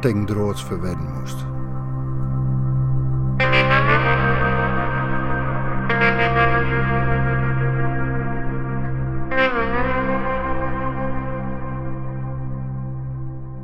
droods 0.00 0.64
verwedden 0.64 1.12
moest. 1.12 1.36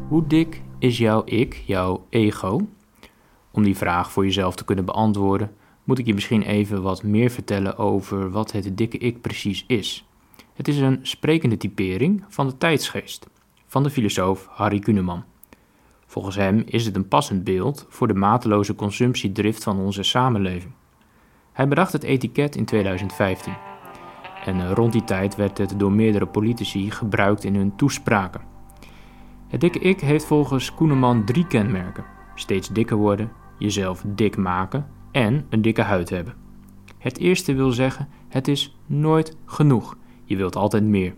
Hoe 0.09 0.26
dik 0.26 0.62
is 0.78 0.98
jouw 0.98 1.22
ik, 1.24 1.62
jouw 1.66 2.06
ego? 2.09 2.68
Om 3.50 3.62
die 3.62 3.76
vraag 3.76 4.12
voor 4.12 4.24
jezelf 4.24 4.56
te 4.56 4.64
kunnen 4.64 4.84
beantwoorden, 4.84 5.52
moet 5.84 5.98
ik 5.98 6.06
je 6.06 6.14
misschien 6.14 6.42
even 6.42 6.82
wat 6.82 7.02
meer 7.02 7.30
vertellen 7.30 7.78
over 7.78 8.30
wat 8.30 8.52
het 8.52 8.76
dikke 8.76 8.98
ik 8.98 9.20
precies 9.20 9.64
is. 9.66 10.06
Het 10.54 10.68
is 10.68 10.78
een 10.78 10.98
sprekende 11.02 11.56
typering 11.56 12.24
van 12.28 12.46
de 12.46 12.56
tijdsgeest, 12.56 13.26
van 13.66 13.82
de 13.82 13.90
filosoof 13.90 14.46
Harry 14.50 14.78
Kuneman. 14.78 15.24
Volgens 16.06 16.37
hem 16.37 16.62
is 16.66 16.87
het 16.87 16.96
een 16.96 17.09
passend 17.09 17.45
beeld 17.45 17.87
voor 17.88 18.09
de 18.09 18.15
mateloze 18.15 18.74
consumptiedrift 18.74 19.62
van 19.62 19.78
onze 19.78 20.02
samenleving. 20.02 20.73
Hij 21.52 21.68
bedacht 21.68 21.93
het 21.93 22.02
etiket 22.02 22.57
in 22.57 22.65
2015. 22.65 23.52
En 24.45 24.60
eh, 24.60 24.73
rond 24.73 24.93
die 24.93 25.04
tijd 25.04 25.37
werd 25.37 25.59
het 25.59 25.74
door 25.79 25.93
meerdere 25.93 26.26
politici 26.26 26.90
gebruikt 26.90 27.45
in 27.45 27.54
hun 27.54 27.76
toespraken. 27.76 28.40
Het 29.48 29.60
dikke 29.60 29.79
ik 29.79 30.01
heeft 30.01 30.24
volgens 30.24 30.74
Koeneman 30.74 31.24
drie 31.24 31.46
kenmerken: 31.46 32.04
steeds 32.35 32.68
dikker 32.68 32.96
worden, 32.96 33.32
jezelf 33.59 34.04
dik 34.07 34.37
maken 34.37 34.87
en 35.10 35.46
een 35.51 35.63
dikke 35.63 35.82
huid 35.82 36.10
hebben. 36.10 36.35
Het 36.98 37.18
eerste 37.18 37.54
wil 37.54 37.70
zeggen: 37.70 38.09
het 38.29 38.48
is 38.48 38.76
nooit 38.87 39.37
genoeg. 39.45 39.96
Je 40.24 40.37
wilt 40.37 40.57
altijd 40.57 40.85
meer. 40.85 41.15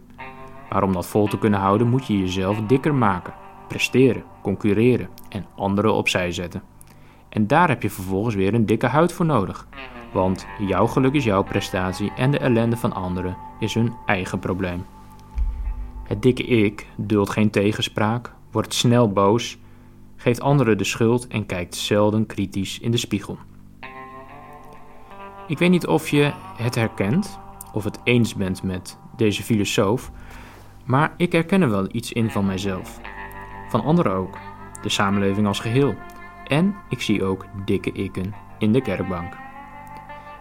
Maar 0.70 0.82
om 0.82 0.92
dat 0.92 1.06
vol 1.06 1.26
te 1.26 1.38
kunnen 1.38 1.60
houden, 1.60 1.88
moet 1.88 2.06
je 2.06 2.18
jezelf 2.18 2.60
dikker 2.60 2.94
maken, 2.94 3.34
presteren, 3.68 4.24
concurreren 4.42 5.08
en 5.28 5.46
anderen 5.56 5.94
opzij 5.94 6.32
zetten. 6.32 6.62
En 7.28 7.46
daar 7.46 7.68
heb 7.68 7.82
je 7.82 7.90
vervolgens 7.90 8.34
weer 8.34 8.54
een 8.54 8.66
dikke 8.66 8.86
huid 8.86 9.12
voor 9.12 9.26
nodig. 9.26 9.68
Want 10.12 10.46
jouw 10.58 10.86
geluk 10.86 11.14
is 11.14 11.24
jouw 11.24 11.42
prestatie 11.42 12.12
en 12.16 12.30
de 12.30 12.38
ellende 12.38 12.76
van 12.76 12.92
anderen 12.92 13.36
is 13.60 13.74
hun 13.74 13.92
eigen 14.06 14.38
probleem. 14.38 14.84
Het 16.04 16.22
dikke 16.22 16.42
ik 16.42 16.86
duldt 16.96 17.30
geen 17.30 17.50
tegenspraak, 17.50 18.32
wordt 18.50 18.74
snel 18.74 19.12
boos, 19.12 19.58
geeft 20.16 20.40
anderen 20.40 20.78
de 20.78 20.84
schuld 20.84 21.26
en 21.26 21.46
kijkt 21.46 21.74
zelden 21.74 22.26
kritisch 22.26 22.78
in 22.78 22.90
de 22.90 22.96
spiegel. 22.96 23.38
Ik 25.46 25.58
weet 25.58 25.70
niet 25.70 25.86
of 25.86 26.08
je 26.08 26.32
het 26.56 26.74
herkent 26.74 27.38
of 27.72 27.84
het 27.84 27.98
eens 28.04 28.34
bent 28.34 28.62
met 28.62 28.98
deze 29.16 29.42
filosoof, 29.42 30.10
maar 30.84 31.14
ik 31.16 31.32
herken 31.32 31.62
er 31.62 31.70
wel 31.70 31.86
iets 31.90 32.12
in 32.12 32.30
van 32.30 32.46
mijzelf. 32.46 33.00
Van 33.68 33.84
anderen 33.84 34.12
ook, 34.12 34.38
de 34.82 34.88
samenleving 34.88 35.46
als 35.46 35.60
geheel. 35.60 35.94
En 36.46 36.74
ik 36.88 37.00
zie 37.00 37.24
ook 37.24 37.46
dikke 37.64 37.92
ikken 37.92 38.34
in 38.58 38.72
de 38.72 38.80
kerkbank. 38.80 39.36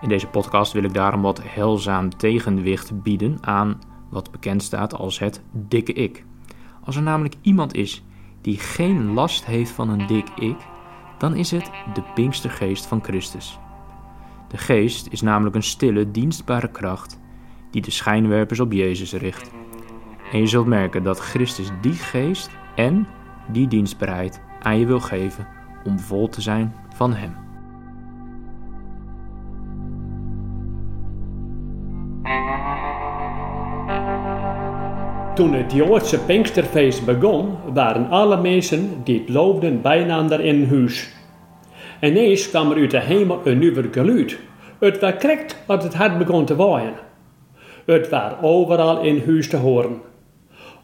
In 0.02 0.09
deze 0.09 0.28
podcast 0.28 0.73
wil 0.73 0.83
ik 0.83 0.94
daarom 0.94 1.22
wat 1.22 1.42
helzaam 1.44 2.17
tegenwicht 2.17 3.03
bieden 3.03 3.38
aan 3.42 3.80
wat 4.10 4.32
bekend 4.32 4.64
staat 4.64 4.93
als 4.93 5.20
het 5.20 5.43
dikke 5.52 5.93
ik. 5.93 6.26
Als 6.83 6.95
er 6.95 7.02
namelijk 7.02 7.36
iemand 7.42 7.76
is 7.76 8.04
die 8.42 8.60
geen 8.60 9.14
last 9.14 9.45
heeft 9.45 9.71
van 9.71 9.89
een 9.89 10.08
dik 10.08 10.30
ik, 10.36 10.58
dan 11.17 11.36
is 11.36 11.52
het 11.52 11.71
de 11.94 12.04
Pinkstergeest 12.14 12.86
van 12.86 13.04
Christus. 13.04 13.59
De 14.48 14.58
geest 14.58 15.08
is 15.08 15.21
namelijk 15.21 15.55
een 15.55 15.64
stille, 15.64 16.11
dienstbare 16.11 16.71
kracht 16.71 17.20
die 17.71 17.82
de 17.82 17.92
schijnwerpers 17.92 18.59
op 18.59 18.71
Jezus 18.71 19.14
richt. 19.14 19.52
En 20.32 20.39
je 20.39 20.48
zult 20.48 20.67
merken 20.67 21.04
dat 21.04 21.20
Christus 21.20 21.70
die 21.82 21.94
geest 21.94 22.49
en 22.77 23.08
die 23.52 23.67
dienstbaarheid 23.67 24.42
aan 24.61 24.80
je 24.80 24.86
wil 24.86 24.99
geven 24.99 25.48
om 25.83 25.99
vol 25.99 26.30
te 26.30 26.42
zijn 26.42 26.73
van 26.95 27.14
Hem. 27.14 27.36
Toen 35.36 35.54
het 35.54 35.73
Joodse 35.73 36.20
Pinksterfeest 36.20 37.05
begon, 37.05 37.58
waren 37.73 38.10
alle 38.10 38.42
mensen 38.42 39.04
die 39.04 39.20
het 39.20 39.30
loofden 39.30 39.82
bijna 39.82 40.39
in 40.39 40.67
huis. 40.70 41.14
Ineens 42.02 42.49
kwam 42.49 42.71
er 42.71 42.77
uit 42.77 42.92
de 42.92 42.99
hemel 42.99 43.42
een 43.44 43.59
nieuw 43.59 43.83
geluid. 43.92 44.39
Het 44.80 44.99
was 44.99 45.14
krekt 45.17 45.64
wat 45.67 45.83
het 45.83 45.94
hart 45.94 46.17
begon 46.17 46.45
te 46.45 46.55
waaien. 46.55 46.94
Het 47.86 48.09
was 48.09 48.32
overal 48.42 49.02
in 49.02 49.23
huis 49.26 49.49
te 49.49 49.58
horen. 49.58 50.02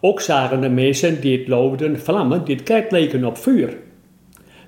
Ook 0.06 0.22
zagen 0.22 0.62
de 0.62 0.70
mensen 0.70 1.22
die 1.22 1.38
het 1.38 1.48
loofden 1.48 2.00
vlammen 2.00 2.44
die 2.44 2.62
het 2.64 2.92
leken 2.92 3.26
op 3.26 3.38
vuur. 3.38 3.78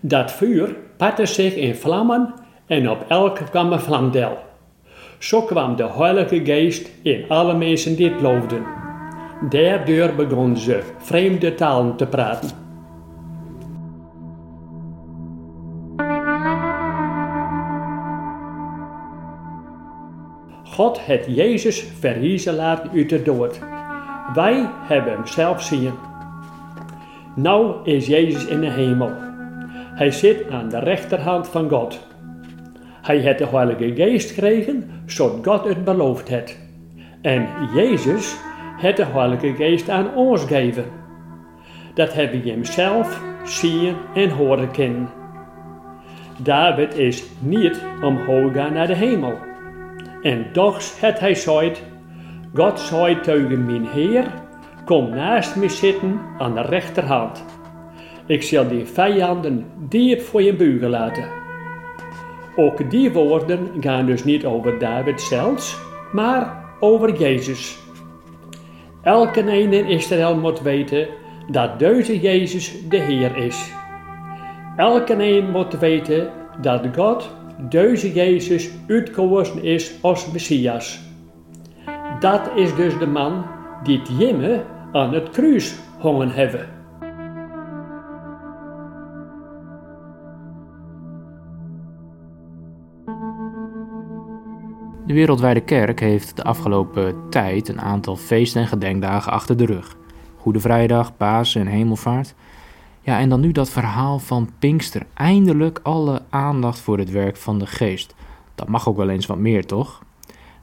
Dat 0.01 0.31
vuur 0.31 0.75
patte 0.97 1.25
zich 1.25 1.55
in 1.55 1.75
vlammen 1.75 2.33
en 2.67 2.89
op 2.89 3.05
elke 3.07 3.43
kwam 3.43 3.71
een 3.71 3.79
vlamdel. 3.79 4.37
Zo 5.19 5.41
kwam 5.41 5.75
de 5.75 5.87
Heilige 5.87 6.45
Geest 6.45 6.91
in 7.01 7.25
alle 7.27 7.53
mensen 7.53 7.95
die 7.95 8.09
het 8.09 8.21
loofden. 8.21 8.63
Daardoor 9.49 10.13
begonnen 10.15 10.57
ze 10.57 10.83
vreemde 10.97 11.55
talen 11.55 11.95
te 11.95 12.07
praten. 12.07 12.49
God 20.63 21.05
het 21.05 21.25
Jezus 21.27 21.83
verhiezen 21.99 22.55
laten 22.55 22.91
uit 22.91 23.09
de 23.09 23.21
dood. 23.21 23.59
Wij 24.35 24.69
hebben 24.87 25.13
hem 25.13 25.27
zelf 25.27 25.61
zien. 25.61 25.93
Nou 27.35 27.75
is 27.83 28.07
Jezus 28.07 28.45
in 28.45 28.59
de 28.59 28.69
hemel. 28.69 29.11
Hij 29.95 30.11
zit 30.11 30.51
aan 30.51 30.69
de 30.69 30.79
rechterhand 30.79 31.47
van 31.47 31.69
God. 31.69 32.07
Hij 33.01 33.17
heeft 33.17 33.37
de 33.37 33.47
Heilige 33.47 33.95
Geest 33.95 34.29
gekregen, 34.31 34.89
zodat 35.05 35.45
God 35.45 35.67
het 35.67 35.83
beloofd 35.83 36.27
heeft. 36.27 36.59
En 37.21 37.47
Jezus 37.73 38.35
het 38.77 38.95
de 38.95 39.05
Heilige 39.05 39.53
Geest 39.55 39.89
aan 39.89 40.15
ons 40.15 40.43
geven. 40.43 40.85
Dat 41.93 42.13
hebben 42.13 42.41
we 42.41 42.49
hem 42.49 42.65
zelf 42.65 43.21
zien 43.43 43.95
en 44.15 44.29
horen 44.29 44.71
kennen. 44.71 45.09
David 46.37 46.97
is 46.97 47.23
niet 47.39 47.85
omhoog 48.01 48.53
gaan 48.53 48.73
naar 48.73 48.87
de 48.87 48.95
hemel. 48.95 49.33
En 50.21 50.51
toch 50.51 50.99
het 50.99 51.19
hij 51.19 51.35
zoiet, 51.35 51.83
God 52.55 52.79
zei 52.79 53.19
tegen 53.19 53.65
mijn 53.65 53.87
Heer, 53.87 54.31
kom 54.85 55.09
naast 55.09 55.55
me 55.55 55.69
zitten 55.69 56.19
aan 56.37 56.53
de 56.53 56.61
rechterhand. 56.61 57.45
Ik 58.25 58.43
zal 58.43 58.67
die 58.67 58.85
vijanden 58.85 59.65
diep 59.89 60.21
voor 60.21 60.41
je 60.41 60.55
bugen 60.55 60.89
laten. 60.89 61.23
Ook 62.55 62.89
die 62.89 63.11
woorden 63.11 63.67
gaan 63.79 64.05
dus 64.05 64.23
niet 64.23 64.45
over 64.45 64.79
David 64.79 65.21
zelfs, 65.21 65.77
maar 66.11 66.63
over 66.79 67.17
Jezus. 67.17 67.77
Elke 69.01 69.39
een 69.39 69.73
in 69.73 69.85
Israël 69.85 70.37
moet 70.37 70.61
weten 70.61 71.07
dat 71.47 71.79
deze 71.79 72.19
Jezus 72.19 72.87
de 72.89 72.97
Heer 72.97 73.37
is. 73.37 73.71
Elke 74.77 75.13
een 75.13 75.51
moet 75.51 75.79
weten 75.79 76.29
dat 76.61 76.85
God 76.95 77.29
deze 77.69 78.13
Jezus 78.13 78.69
uitgekozen 78.87 79.63
is 79.63 79.93
als 80.01 80.31
Messias. 80.31 81.04
Dat 82.19 82.49
is 82.55 82.75
dus 82.75 82.97
de 82.97 83.07
man 83.07 83.45
die 83.83 83.99
het 83.99 84.09
jimme 84.17 84.65
aan 84.91 85.13
het 85.13 85.29
kruis 85.29 85.75
hongen 85.99 86.29
hebben. 86.29 86.69
De 95.05 95.13
Wereldwijde 95.13 95.61
Kerk 95.61 95.99
heeft 95.99 96.35
de 96.35 96.43
afgelopen 96.43 97.29
tijd 97.29 97.67
een 97.67 97.81
aantal 97.81 98.15
feesten 98.15 98.61
en 98.61 98.67
gedenkdagen 98.67 99.31
achter 99.31 99.57
de 99.57 99.65
rug. 99.65 99.95
Goede 100.37 100.59
Vrijdag, 100.59 101.17
Pasen 101.17 101.61
en 101.61 101.67
Hemelvaart. 101.67 102.35
Ja, 103.01 103.19
en 103.19 103.29
dan 103.29 103.39
nu 103.39 103.51
dat 103.51 103.69
verhaal 103.69 104.19
van 104.19 104.49
Pinkster. 104.59 105.05
Eindelijk 105.13 105.79
alle 105.83 106.21
aandacht 106.29 106.79
voor 106.79 106.97
het 106.97 107.11
werk 107.11 107.37
van 107.37 107.59
de 107.59 107.65
geest. 107.65 108.15
Dat 108.55 108.67
mag 108.67 108.89
ook 108.89 108.97
wel 108.97 109.09
eens 109.09 109.25
wat 109.25 109.37
meer, 109.37 109.65
toch? 109.65 110.03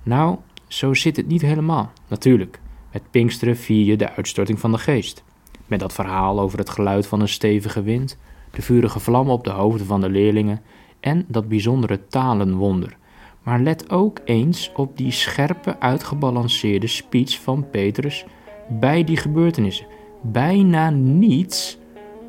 Nou, 0.02 0.37
zo 0.73 0.95
zit 0.95 1.17
het 1.17 1.27
niet 1.27 1.43
helemaal. 1.43 1.93
Natuurlijk, 2.09 2.61
met 2.93 3.11
Pinksteren 3.11 3.57
vier 3.57 3.85
je 3.85 3.97
de 3.97 4.13
uitstorting 4.13 4.61
van 4.61 4.73
de 4.73 4.79
geest. 4.79 5.25
Met 5.67 5.81
dat 5.81 5.93
verhaal 5.93 6.41
over 6.41 6.59
het 6.59 6.71
geluid 6.71 7.07
van 7.07 7.21
een 7.21 7.29
stevige 7.29 7.83
wind, 7.83 8.19
de 8.51 8.63
vurige 8.63 9.01
vlammen 9.01 9.35
op 9.35 9.45
de 9.45 9.51
hoofden 9.51 9.87
van 9.87 10.01
de 10.01 10.09
leerlingen 10.09 10.61
en 11.01 11.25
dat 11.29 11.49
bijzondere 11.49 12.07
talenwonder. 12.07 12.97
Maar 13.43 13.61
let 13.61 13.91
ook 13.91 14.19
eens 14.25 14.71
op 14.75 14.97
die 14.97 15.11
scherpe, 15.11 15.81
uitgebalanceerde 15.81 16.87
speech 16.87 17.41
van 17.41 17.71
Petrus 17.71 18.25
bij 18.69 19.05
die 19.05 19.17
gebeurtenissen. 19.17 19.87
Bijna 20.23 20.91
niets 20.91 21.79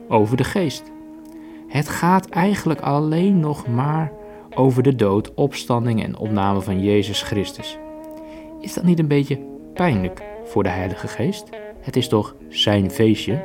over 0.07 0.37
de 0.37 0.43
geest. 0.43 0.91
Het 1.67 1.89
gaat 1.89 2.29
eigenlijk 2.29 2.81
alleen 2.81 3.39
nog 3.39 3.67
maar 3.67 4.11
over 4.55 4.83
de 4.83 4.95
dood, 4.95 5.33
opstanding 5.33 6.03
en 6.03 6.17
opname 6.17 6.61
van 6.61 6.83
Jezus 6.83 7.21
Christus. 7.21 7.77
Is 8.63 8.73
dat 8.73 8.83
niet 8.83 8.99
een 8.99 9.07
beetje 9.07 9.39
pijnlijk 9.73 10.21
voor 10.43 10.63
de 10.63 10.69
Heilige 10.69 11.07
Geest? 11.07 11.49
Het 11.79 11.95
is 11.95 12.07
toch 12.07 12.35
zijn 12.49 12.91
feestje? 12.91 13.41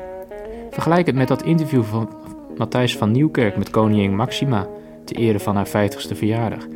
Vergelijk 0.71 1.07
het 1.07 1.15
met 1.15 1.29
dat 1.29 1.43
interview 1.43 1.83
van 1.83 2.09
Matthijs 2.57 2.97
van 2.97 3.11
Nieuwkerk 3.11 3.57
met 3.57 3.71
koningin 3.71 4.17
Maxima 4.17 4.69
te 5.05 5.15
ere 5.15 5.41
van 5.41 5.57
haar 5.57 5.69
50ste 5.69 6.17
verjaardag. 6.17 6.67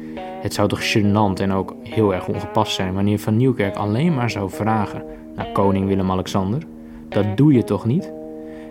Het 0.40 0.54
zou 0.54 0.68
toch 0.68 0.92
gênant 0.92 1.40
en 1.40 1.52
ook 1.52 1.74
heel 1.82 2.14
erg 2.14 2.28
ongepast 2.28 2.74
zijn 2.74 2.94
wanneer 2.94 3.18
Van 3.18 3.36
Nieuwkerk 3.36 3.76
alleen 3.76 4.14
maar 4.14 4.30
zou 4.30 4.50
vragen 4.50 5.04
naar 5.34 5.52
koning 5.52 5.86
Willem-Alexander? 5.86 6.62
Dat 7.08 7.36
doe 7.36 7.52
je 7.52 7.64
toch 7.64 7.84
niet? 7.84 8.12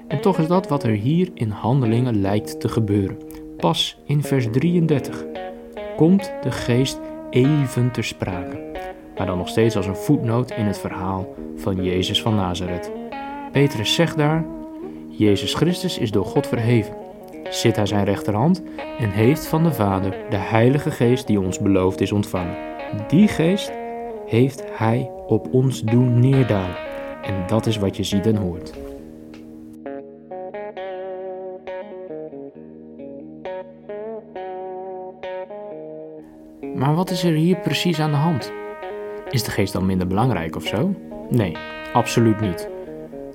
En 0.07 0.21
toch 0.21 0.38
is 0.38 0.47
dat 0.47 0.67
wat 0.67 0.83
er 0.83 0.94
hier 0.94 1.29
in 1.33 1.50
handelingen 1.50 2.21
lijkt 2.21 2.59
te 2.59 2.69
gebeuren. 2.69 3.17
Pas 3.57 4.00
in 4.06 4.24
vers 4.24 4.47
33 4.51 5.25
komt 5.95 6.33
de 6.41 6.51
geest 6.51 7.00
even 7.29 7.91
ter 7.91 8.03
sprake, 8.03 8.71
maar 9.21 9.29
dan 9.29 9.39
nog 9.39 9.50
steeds 9.50 9.75
als 9.75 9.85
een 9.85 9.95
voetnoot 9.95 10.51
in 10.51 10.65
het 10.65 10.79
verhaal 10.79 11.27
van 11.56 11.83
Jezus 11.83 12.21
van 12.21 12.35
Nazareth. 12.35 12.91
Petrus 13.51 13.94
zegt 13.94 14.18
daar: 14.18 14.45
Jezus 15.09 15.53
Christus 15.53 15.97
is 15.97 16.12
door 16.12 16.25
God 16.25 16.47
verheven, 16.47 16.94
zit 17.50 17.77
aan 17.77 17.88
zijn 17.88 18.06
rechterhand 18.06 18.63
en 19.00 19.09
heeft 19.09 19.47
van 19.47 19.63
de 19.63 19.73
Vader 19.73 20.15
de 20.29 20.38
Heilige 20.38 20.91
Geest 20.91 21.27
die 21.27 21.39
ons 21.39 21.59
beloofd 21.59 22.01
is 22.01 22.12
ontvangen. 22.12 22.56
Die 23.07 23.27
geest 23.27 23.71
heeft 24.25 24.63
Hij 24.71 25.09
op 25.27 25.53
ons 25.53 25.81
doen 25.81 26.19
neerdalen. 26.19 26.77
En 27.21 27.44
dat 27.47 27.65
is 27.65 27.77
wat 27.77 27.97
je 27.97 28.03
ziet 28.03 28.25
en 28.25 28.35
hoort. 28.35 28.74
Maar 36.75 36.95
wat 36.95 37.09
is 37.09 37.24
er 37.24 37.33
hier 37.33 37.57
precies 37.59 38.00
aan 38.00 38.12
de 38.12 38.17
hand? 38.17 38.60
Is 39.31 39.43
de 39.43 39.51
geest 39.51 39.73
dan 39.73 39.85
minder 39.85 40.07
belangrijk 40.07 40.55
of 40.55 40.65
zo? 40.65 40.95
Nee, 41.29 41.57
absoluut 41.93 42.39
niet. 42.39 42.69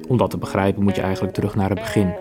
Om 0.08 0.16
dat 0.16 0.30
te 0.30 0.38
begrijpen 0.38 0.82
moet 0.82 0.96
je 0.96 1.02
eigenlijk 1.02 1.34
terug 1.34 1.54
naar 1.54 1.70
het 1.70 1.78
begin. 1.78 2.14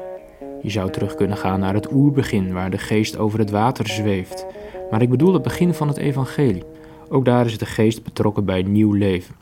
Je 0.61 0.69
zou 0.69 0.91
terug 0.91 1.15
kunnen 1.15 1.37
gaan 1.37 1.59
naar 1.59 1.73
het 1.73 1.91
oerbegin, 1.91 2.53
waar 2.53 2.69
de 2.69 2.77
geest 2.77 3.17
over 3.17 3.39
het 3.39 3.49
water 3.49 3.87
zweeft. 3.87 4.45
Maar 4.91 5.01
ik 5.01 5.09
bedoel 5.09 5.33
het 5.33 5.41
begin 5.41 5.73
van 5.73 5.87
het 5.87 5.97
evangelie. 5.97 6.63
Ook 7.09 7.25
daar 7.25 7.45
is 7.45 7.57
de 7.57 7.65
geest 7.65 8.03
betrokken 8.03 8.45
bij 8.45 8.61
nieuw 8.61 8.93
leven. 8.93 9.35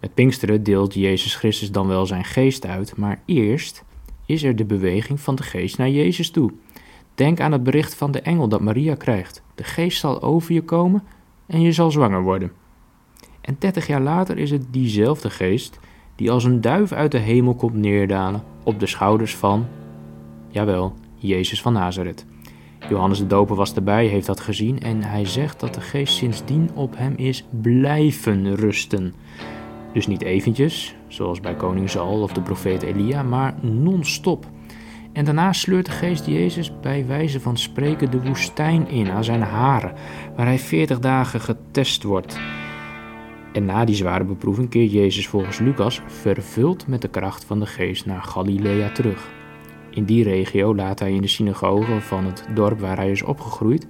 Met 0.00 0.14
Pinksteren 0.14 0.62
deelt 0.62 0.94
Jezus 0.94 1.34
Christus 1.34 1.72
dan 1.72 1.86
wel 1.86 2.06
zijn 2.06 2.24
geest 2.24 2.66
uit, 2.66 2.96
maar 2.96 3.22
eerst 3.24 3.84
is 4.26 4.42
er 4.42 4.56
de 4.56 4.64
beweging 4.64 5.20
van 5.20 5.34
de 5.34 5.42
geest 5.42 5.78
naar 5.78 5.90
Jezus 5.90 6.30
toe. 6.30 6.52
Denk 7.14 7.40
aan 7.40 7.52
het 7.52 7.62
bericht 7.62 7.94
van 7.94 8.10
de 8.10 8.20
engel 8.20 8.48
dat 8.48 8.60
Maria 8.60 8.94
krijgt. 8.94 9.42
De 9.54 9.64
geest 9.64 10.00
zal 10.00 10.22
over 10.22 10.52
je 10.52 10.62
komen 10.62 11.02
en 11.46 11.60
je 11.60 11.72
zal 11.72 11.90
zwanger 11.90 12.22
worden. 12.22 12.52
En 13.40 13.56
30 13.58 13.86
jaar 13.86 14.00
later 14.00 14.38
is 14.38 14.50
het 14.50 14.72
diezelfde 14.72 15.30
geest 15.30 15.78
die 16.14 16.30
als 16.30 16.44
een 16.44 16.60
duif 16.60 16.92
uit 16.92 17.12
de 17.12 17.18
hemel 17.18 17.54
komt 17.54 17.74
neerdalen 17.74 18.42
op 18.64 18.80
de 18.80 18.86
schouders 18.86 19.36
van, 19.36 19.66
jawel, 20.48 20.94
Jezus 21.14 21.62
van 21.62 21.72
Nazareth. 21.72 22.26
Johannes 22.88 23.18
de 23.18 23.26
Doper 23.26 23.56
was 23.56 23.74
erbij, 23.74 24.06
heeft 24.06 24.26
dat 24.26 24.40
gezien 24.40 24.80
en 24.80 25.02
hij 25.02 25.24
zegt 25.24 25.60
dat 25.60 25.74
de 25.74 25.80
geest 25.80 26.14
sindsdien 26.14 26.70
op 26.74 26.96
hem 26.96 27.14
is 27.16 27.44
blijven 27.50 28.54
rusten. 28.54 29.14
Dus 29.92 30.06
niet 30.06 30.22
eventjes, 30.22 30.94
zoals 31.08 31.40
bij 31.40 31.54
koning 31.54 31.90
Saul 31.90 32.22
of 32.22 32.32
de 32.32 32.42
profeet 32.42 32.82
Elia, 32.82 33.22
maar 33.22 33.54
non-stop. 33.60 34.46
En 35.12 35.24
daarna 35.24 35.52
sleurt 35.52 35.86
de 35.86 35.92
geest 35.92 36.26
Jezus 36.26 36.80
bij 36.80 37.06
wijze 37.06 37.40
van 37.40 37.56
spreken 37.56 38.10
de 38.10 38.22
woestijn 38.22 38.88
in 38.88 39.10
aan 39.10 39.24
zijn 39.24 39.42
haren, 39.42 39.92
waar 40.36 40.46
hij 40.46 40.58
veertig 40.58 40.98
dagen 40.98 41.40
getest 41.40 42.02
wordt. 42.02 42.38
En 43.52 43.64
na 43.64 43.84
die 43.84 43.94
zware 43.94 44.24
beproeving 44.24 44.68
keert 44.68 44.92
Jezus 44.92 45.28
volgens 45.28 45.58
Lucas 45.58 46.02
vervuld 46.06 46.86
met 46.86 47.02
de 47.02 47.08
kracht 47.08 47.44
van 47.44 47.60
de 47.60 47.66
geest 47.66 48.06
naar 48.06 48.22
Galilea 48.22 48.92
terug. 48.92 49.28
In 49.90 50.04
die 50.04 50.24
regio 50.24 50.74
laat 50.74 50.98
hij 50.98 51.12
in 51.12 51.22
de 51.22 51.28
synagoge 51.28 52.00
van 52.00 52.24
het 52.24 52.44
dorp 52.54 52.80
waar 52.80 52.96
hij 52.96 53.10
is 53.10 53.22
opgegroeid 53.22 53.86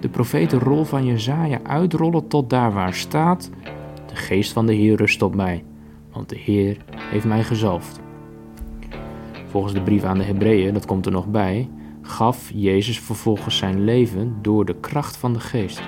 de 0.00 0.08
profetenrol 0.08 0.84
van 0.84 1.06
Jezaja 1.06 1.60
uitrollen 1.62 2.28
tot 2.28 2.50
daar 2.50 2.72
waar 2.72 2.94
staat: 2.94 3.50
De 4.06 4.16
geest 4.16 4.52
van 4.52 4.66
de 4.66 4.74
Heer 4.74 4.96
rust 4.96 5.22
op 5.22 5.34
mij, 5.34 5.64
want 6.12 6.28
de 6.28 6.36
Heer 6.38 6.76
heeft 6.94 7.24
mij 7.24 7.44
gezalfd. 7.44 8.00
Volgens 9.46 9.74
de 9.74 9.82
brief 9.82 10.04
aan 10.04 10.18
de 10.18 10.24
Hebreeën, 10.24 10.74
dat 10.74 10.86
komt 10.86 11.06
er 11.06 11.12
nog 11.12 11.26
bij, 11.26 11.68
gaf 12.02 12.50
Jezus 12.54 13.00
vervolgens 13.00 13.56
zijn 13.56 13.84
leven 13.84 14.36
door 14.42 14.64
de 14.64 14.76
kracht 14.80 15.16
van 15.16 15.32
de 15.32 15.40
geest. 15.40 15.82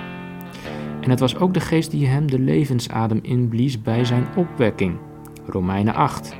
En 1.03 1.09
het 1.09 1.19
was 1.19 1.37
ook 1.37 1.53
de 1.53 1.59
geest 1.59 1.91
die 1.91 2.07
hem 2.07 2.31
de 2.31 2.39
levensadem 2.39 3.19
inblies 3.21 3.81
bij 3.81 4.05
zijn 4.05 4.27
opwekking. 4.35 4.97
Romeinen 5.45 5.93
8. 5.93 6.35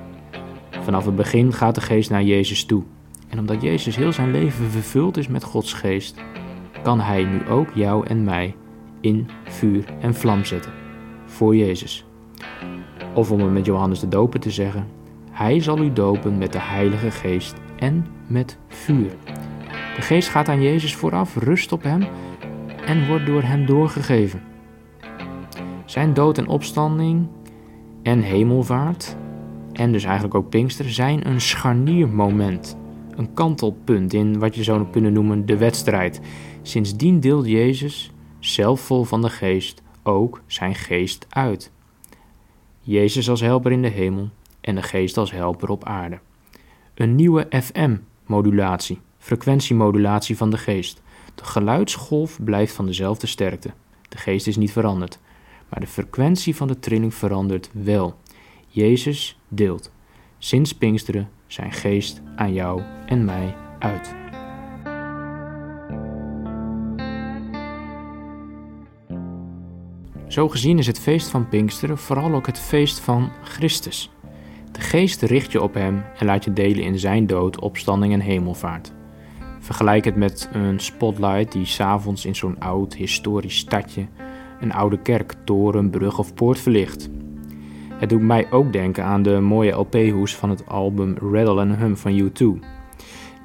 Vanaf 0.69 1.05
het 1.05 1.15
begin 1.15 1.53
gaat 1.53 1.75
de 1.75 1.81
geest 1.81 2.09
naar 2.09 2.23
Jezus 2.23 2.65
toe. 2.65 2.83
En 3.29 3.39
omdat 3.39 3.61
Jezus 3.61 3.95
heel 3.95 4.11
zijn 4.11 4.31
leven 4.31 4.69
vervuld 4.69 5.17
is 5.17 5.27
met 5.27 5.43
Gods 5.43 5.73
geest, 5.73 6.21
kan 6.83 6.99
Hij 6.99 7.23
nu 7.23 7.47
ook 7.47 7.69
jou 7.73 8.07
en 8.07 8.23
mij 8.23 8.55
in 9.01 9.27
vuur 9.43 9.85
en 10.01 10.15
vlam 10.15 10.45
zetten. 10.45 10.71
Voor 11.25 11.55
Jezus. 11.55 12.05
Of 13.13 13.31
om 13.31 13.39
het 13.39 13.51
met 13.51 13.65
Johannes 13.65 13.99
de 13.99 14.07
Doper 14.07 14.39
te 14.39 14.51
zeggen, 14.51 14.87
Hij 15.31 15.59
zal 15.59 15.77
u 15.79 15.93
dopen 15.93 16.37
met 16.37 16.53
de 16.53 16.61
Heilige 16.61 17.11
Geest 17.11 17.55
en 17.75 18.05
met 18.27 18.57
vuur. 18.67 19.11
De 19.95 20.01
geest 20.01 20.29
gaat 20.29 20.49
aan 20.49 20.61
Jezus 20.61 20.95
vooraf, 20.95 21.35
rust 21.35 21.71
op 21.71 21.83
hem 21.83 22.03
en 22.85 23.07
wordt 23.07 23.25
door 23.25 23.41
hem 23.41 23.65
doorgegeven. 23.65 24.52
Zijn 25.93 26.13
dood 26.13 26.37
en 26.37 26.47
opstanding 26.47 27.27
en 28.03 28.19
hemelvaart, 28.19 29.15
en 29.73 29.91
dus 29.91 30.03
eigenlijk 30.03 30.35
ook 30.35 30.49
Pinkster, 30.49 30.89
zijn 30.89 31.27
een 31.27 31.41
scharniermoment 31.41 32.77
een 33.15 33.33
kantelpunt 33.33 34.13
in 34.13 34.39
wat 34.39 34.55
je 34.55 34.63
zou 34.63 34.85
kunnen 34.91 35.13
noemen 35.13 35.45
de 35.45 35.57
wedstrijd. 35.57 36.21
Sindsdien 36.61 37.19
deelt 37.19 37.45
Jezus, 37.45 38.11
zelf 38.39 38.81
vol 38.81 39.03
van 39.03 39.21
de 39.21 39.29
geest, 39.29 39.81
ook 40.03 40.41
zijn 40.47 40.75
geest 40.75 41.25
uit. 41.29 41.71
Jezus 42.79 43.29
als 43.29 43.41
helper 43.41 43.71
in 43.71 43.81
de 43.81 43.87
hemel 43.87 44.29
en 44.61 44.75
de 44.75 44.83
geest 44.83 45.17
als 45.17 45.31
helper 45.31 45.69
op 45.69 45.83
aarde. 45.83 46.19
Een 46.93 47.15
nieuwe 47.15 47.47
FM-modulatie, 47.49 48.99
frequentiemodulatie 49.17 50.37
van 50.37 50.49
de 50.49 50.57
geest. 50.57 51.01
De 51.35 51.43
geluidsgolf 51.43 52.39
blijft 52.43 52.73
van 52.73 52.85
dezelfde 52.85 53.27
sterkte. 53.27 53.71
De 54.09 54.17
geest 54.17 54.47
is 54.47 54.57
niet 54.57 54.71
veranderd, 54.71 55.19
maar 55.73 55.81
de 55.81 55.87
frequentie 55.91 56.55
van 56.55 56.67
de 56.67 56.79
trilling 56.79 57.13
verandert 57.13 57.69
wel. 57.71 58.15
Jezus 58.67 59.39
deelt, 59.47 59.91
sinds 60.37 60.73
Pinksteren, 60.73 61.29
zijn 61.47 61.71
geest 61.71 62.21
aan 62.35 62.53
jou 62.53 62.81
en 63.05 63.25
mij 63.25 63.55
uit. 63.79 64.15
Zo 70.27 70.49
gezien 70.49 70.77
is 70.77 70.87
het 70.87 70.99
feest 70.99 71.27
van 71.27 71.49
Pinksteren 71.49 71.97
vooral 71.97 72.33
ook 72.33 72.45
het 72.45 72.59
feest 72.59 72.99
van 72.99 73.31
Christus. 73.43 74.11
De 74.71 74.81
geest 74.81 75.21
richt 75.21 75.51
je 75.51 75.61
op 75.61 75.73
hem 75.73 76.03
en 76.17 76.25
laat 76.25 76.43
je 76.43 76.53
delen 76.53 76.83
in 76.83 76.99
zijn 76.99 77.27
dood, 77.27 77.59
opstanding 77.59 78.13
en 78.13 78.19
hemelvaart. 78.19 78.91
Vergelijk 79.59 80.05
het 80.05 80.15
met 80.15 80.49
een 80.51 80.79
spotlight 80.79 81.51
die 81.51 81.65
s'avonds 81.65 82.25
in 82.25 82.35
zo'n 82.35 82.59
oud 82.59 82.93
historisch 82.93 83.57
stadje 83.57 84.07
een 84.63 84.73
oude 84.73 84.97
kerk, 84.97 85.33
toren, 85.43 85.89
brug 85.89 86.19
of 86.19 86.33
poort 86.33 86.59
verlicht. 86.59 87.09
Het 87.93 88.09
doet 88.09 88.21
mij 88.21 88.51
ook 88.51 88.73
denken 88.73 89.03
aan 89.03 89.23
de 89.23 89.39
mooie 89.39 89.71
LP-hoes 89.71 90.35
van 90.35 90.49
het 90.49 90.67
album 90.67 91.15
Rattle 91.17 91.61
and 91.61 91.75
Hum 91.75 91.97
van 91.97 92.21
U2. 92.21 92.65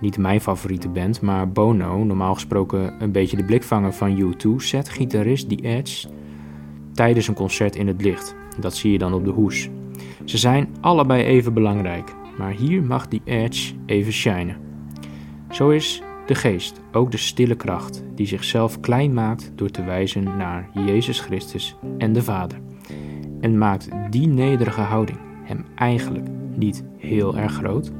Niet 0.00 0.18
mijn 0.18 0.40
favoriete 0.40 0.88
band, 0.88 1.20
maar 1.20 1.52
Bono, 1.52 2.04
normaal 2.04 2.34
gesproken 2.34 2.94
een 2.98 3.12
beetje 3.12 3.36
de 3.36 3.44
blikvanger 3.44 3.92
van 3.92 4.34
U2, 4.34 4.54
zet 4.56 4.88
gitarist 4.88 5.48
The 5.48 5.62
Edge 5.62 6.08
tijdens 6.92 7.28
een 7.28 7.34
concert 7.34 7.76
in 7.76 7.86
het 7.86 8.02
licht. 8.02 8.34
Dat 8.60 8.76
zie 8.76 8.92
je 8.92 8.98
dan 8.98 9.14
op 9.14 9.24
de 9.24 9.30
hoes. 9.30 9.68
Ze 10.24 10.38
zijn 10.38 10.68
allebei 10.80 11.22
even 11.22 11.54
belangrijk, 11.54 12.14
maar 12.38 12.50
hier 12.50 12.82
mag 12.82 13.06
The 13.06 13.20
Edge 13.24 13.74
even 13.86 14.12
shinen. 14.12 14.56
Zo 15.50 15.68
is 15.68 16.02
de 16.28 16.34
geest, 16.34 16.80
ook 16.92 17.10
de 17.10 17.16
stille 17.16 17.54
kracht, 17.54 18.02
die 18.14 18.26
zichzelf 18.26 18.80
klein 18.80 19.14
maakt 19.14 19.52
door 19.54 19.70
te 19.70 19.84
wijzen 19.84 20.36
naar 20.36 20.70
Jezus 20.86 21.20
Christus 21.20 21.76
en 21.98 22.12
de 22.12 22.22
Vader. 22.22 22.58
En 23.40 23.58
maakt 23.58 23.88
die 24.10 24.26
nederige 24.26 24.80
houding 24.80 25.18
hem 25.42 25.64
eigenlijk 25.74 26.26
niet 26.54 26.84
heel 26.98 27.36
erg 27.36 27.52
groot? 27.52 27.92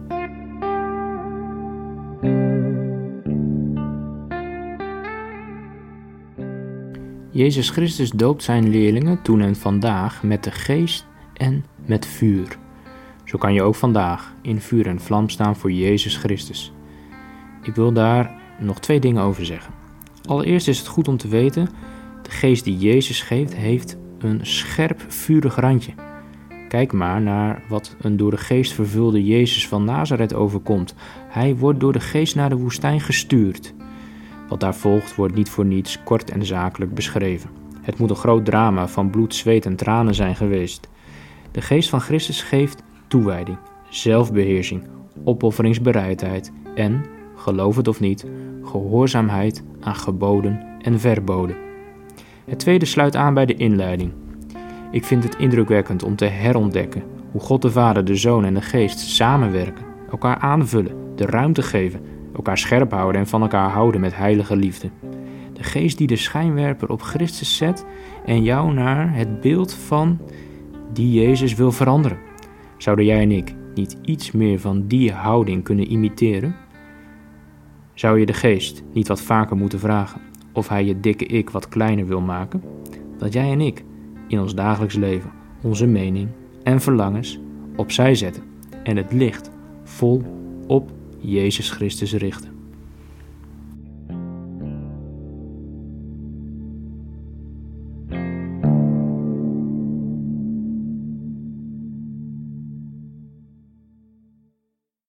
Jezus 7.31 7.71
Christus 7.71 8.11
doopt 8.11 8.43
zijn 8.43 8.69
leerlingen 8.69 9.23
toen 9.23 9.41
en 9.41 9.57
vandaag 9.57 10.23
met 10.23 10.45
de 10.45 10.51
geest 10.51 11.07
en 11.35 11.65
met 11.87 12.07
vuur. 12.07 12.59
Zo 13.25 13.39
kan 13.39 13.55
je 13.55 13.63
ook 13.63 13.75
vandaag 13.75 14.35
in 14.43 14.61
vuur 14.61 14.87
en 14.87 15.01
vlam 15.01 15.29
staan 15.29 15.57
voor 15.57 15.73
Jezus 15.73 16.17
Christus. 16.17 16.73
Ik 17.69 17.75
wil 17.75 17.93
daar 17.93 18.31
nog 18.59 18.81
twee 18.81 19.01
dingen 19.01 19.23
over 19.23 19.47
zeggen. 19.47 19.75
Allereerst 20.25 20.69
is 20.69 20.79
het 20.79 20.87
goed 20.87 21.09
om 21.09 21.17
te 21.17 21.29
weten: 21.29 21.69
de 22.23 22.31
geest 22.31 22.65
die 22.65 22.79
Jezus 22.79 23.23
geeft, 23.23 23.55
heeft 23.55 23.97
een 24.19 24.47
scherp, 24.47 25.05
vurig 25.09 25.57
randje. 25.57 25.93
Kijk 26.69 26.93
maar 26.93 27.21
naar 27.21 27.63
wat 27.69 27.97
een 28.01 28.17
door 28.17 28.31
de 28.31 28.37
geest 28.37 28.73
vervulde 28.73 29.25
Jezus 29.25 29.69
van 29.69 29.85
Nazareth 29.85 30.35
overkomt. 30.35 30.95
Hij 31.29 31.57
wordt 31.57 31.81
door 31.81 31.93
de 31.93 32.01
geest 32.01 32.35
naar 32.35 32.49
de 32.49 32.57
woestijn 32.57 33.01
gestuurd. 33.01 33.75
Wat 34.49 34.61
daar 34.61 34.75
volgt 34.75 35.15
wordt 35.15 35.35
niet 35.35 35.51
voor 35.51 35.65
niets 35.65 36.03
kort 36.03 36.31
en 36.31 36.47
zakelijk 36.47 36.95
beschreven. 36.95 37.51
Het 37.81 37.99
moet 37.99 38.11
een 38.11 38.17
groot 38.17 38.45
drama 38.45 38.89
van 38.89 39.11
bloed, 39.11 39.35
zweet 39.35 39.67
en 39.67 39.77
tranen 39.77 40.15
zijn 40.15 40.37
geweest. 40.37 40.89
De 41.51 41.61
geest 41.61 41.89
van 41.89 42.01
Christus 42.01 42.43
geeft 42.43 42.83
toewijding, 43.07 43.59
zelfbeheersing, 43.89 44.83
opofferingsbereidheid 45.25 46.53
en, 46.75 47.17
geloof 47.39 47.77
het 47.77 47.89
of 47.89 48.01
niet, 48.01 48.27
gehoorzaamheid 48.63 49.63
aan 49.81 49.95
geboden 49.95 50.67
en 50.79 51.01
verboden. 51.01 51.57
Het 52.45 52.59
tweede 52.59 52.85
sluit 52.85 53.17
aan 53.17 53.35
bij 53.35 53.47
de 53.47 53.55
inleiding. 53.55 54.13
Ik 54.91 55.05
vind 55.05 55.23
het 55.25 55.37
indrukwekkend 55.37 56.03
om 56.03 56.17
te 56.17 56.25
herontdekken 56.25 57.03
hoe 57.31 57.41
God 57.41 57.63
de 57.63 57.71
Vader, 57.71 58.05
de 58.05 58.17
Zoon 58.17 58.45
en 58.45 58.55
de 58.55 58.61
Geest 58.61 58.99
samenwerken, 58.99 59.85
elkaar 60.11 60.39
aanvullen, 60.39 60.93
de 61.15 61.27
ruimte 61.27 61.63
geven, 61.63 62.01
elkaar 62.35 62.59
scherp 62.59 62.93
houden 62.93 63.21
en 63.21 63.27
van 63.27 63.43
elkaar 63.43 63.71
houden 63.71 64.01
met 64.01 64.17
heilige 64.17 64.57
liefde. 64.57 64.91
De 65.53 65.63
Geest 65.63 65.99
die 65.99 66.07
de 66.07 66.17
schijnwerper 66.17 66.91
op 66.91 67.03
Christus 67.03 67.57
zet 67.57 67.87
en 68.25 68.43
jou 68.43 68.73
naar 68.73 69.15
het 69.15 69.41
beeld 69.41 69.75
van 69.75 70.19
die 70.93 71.21
Jezus 71.21 71.55
wil 71.55 71.73
veranderen. 71.73 72.19
Zouden 72.77 73.05
jij 73.05 73.23
en 73.23 73.33
ik 73.33 73.55
niet 73.75 73.97
iets 74.03 74.33
meer 74.33 74.61
van 74.61 74.87
die 74.87 75.13
houding 75.13 75.65
kunnen 75.65 75.91
imiteren? 75.91 76.55
Zou 77.99 78.19
je 78.19 78.27
de 78.27 78.33
Geest 78.33 78.83
niet 78.93 79.09
wat 79.09 79.23
vaker 79.23 79.57
moeten 79.57 79.79
vragen 79.79 80.21
of 80.53 80.69
hij 80.69 80.85
je 80.85 81.01
dikke 81.01 81.27
ik 81.27 81.51
wat 81.51 81.69
kleiner 81.69 82.07
wil 82.07 82.21
maken? 82.21 82.63
Dat 83.17 83.33
jij 83.33 83.51
en 83.53 83.61
ik 83.61 83.85
in 84.29 84.41
ons 84.41 84.55
dagelijks 84.55 84.95
leven 84.95 85.31
onze 85.63 85.87
mening 85.87 86.29
en 86.63 86.81
verlangens 86.81 87.39
opzij 87.77 88.15
zetten 88.15 88.43
en 88.83 88.97
het 88.97 89.13
licht 89.13 89.51
vol 89.85 90.23
op 90.67 90.91
Jezus 91.19 91.71
Christus 91.71 92.13
richten. 92.13 92.58